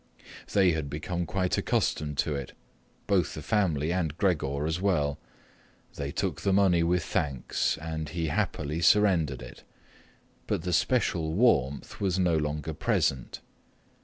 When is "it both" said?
2.33-3.35